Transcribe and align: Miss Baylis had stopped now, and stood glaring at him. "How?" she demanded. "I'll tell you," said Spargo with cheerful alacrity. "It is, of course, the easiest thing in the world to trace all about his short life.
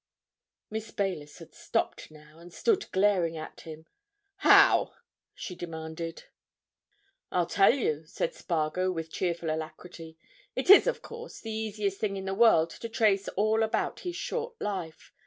Miss 0.71 0.89
Baylis 0.89 1.37
had 1.37 1.53
stopped 1.53 2.09
now, 2.09 2.39
and 2.39 2.51
stood 2.51 2.91
glaring 2.91 3.37
at 3.37 3.61
him. 3.61 3.85
"How?" 4.37 4.95
she 5.35 5.53
demanded. 5.53 6.23
"I'll 7.31 7.45
tell 7.45 7.75
you," 7.75 8.07
said 8.07 8.33
Spargo 8.33 8.91
with 8.91 9.11
cheerful 9.13 9.51
alacrity. 9.51 10.17
"It 10.55 10.71
is, 10.71 10.87
of 10.87 11.03
course, 11.03 11.39
the 11.39 11.51
easiest 11.51 11.99
thing 11.99 12.17
in 12.17 12.25
the 12.25 12.33
world 12.33 12.71
to 12.71 12.89
trace 12.89 13.27
all 13.37 13.61
about 13.61 13.99
his 13.99 14.15
short 14.15 14.59
life. 14.59 15.13